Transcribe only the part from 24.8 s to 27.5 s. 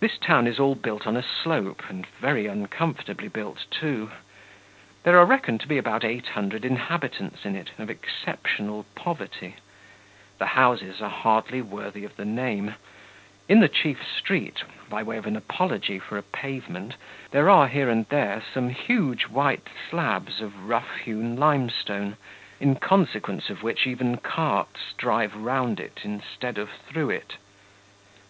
drive round it instead of through it.